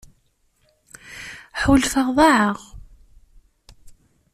[1.61, 2.57] Ḥulfaɣ ḍaεeɣ.